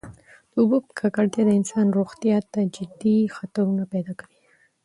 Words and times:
د 0.51 0.53
اوبو 0.61 0.77
ککړتیا 0.99 1.43
د 1.45 1.51
انسان 1.59 1.87
روغتیا 1.97 2.37
ته 2.51 2.59
جدي 2.75 3.17
خطرونه 3.35 3.83
پیدا 3.93 4.13
کوي. 4.19 4.37